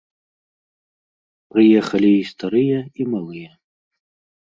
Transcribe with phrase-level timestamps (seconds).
[1.53, 3.51] Прыехалі і старыя, і малыя.